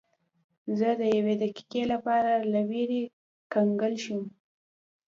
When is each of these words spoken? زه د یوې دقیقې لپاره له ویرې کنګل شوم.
زه 0.79 0.89
د 0.99 1.01
یوې 1.15 1.33
دقیقې 1.43 1.83
لپاره 1.93 2.31
له 2.51 2.59
ویرې 2.69 3.03
کنګل 3.53 3.93
شوم. 4.03 4.23